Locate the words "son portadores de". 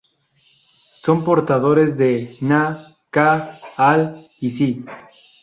1.03-2.35